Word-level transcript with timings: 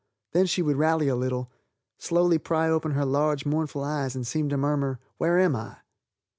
Then 0.31 0.47
she 0.47 0.63
would 0.63 0.77
rally 0.77 1.07
a 1.09 1.15
little, 1.15 1.51
slowly 1.99 2.39
pry 2.39 2.67
open 2.67 2.93
her 2.93 3.05
large, 3.05 3.45
mournful 3.45 3.83
eyes, 3.83 4.15
and 4.15 4.25
seem 4.25 4.49
to 4.49 4.57
murmur 4.57 4.97
"Where 5.19 5.37
am 5.37 5.55
I?" 5.55 5.77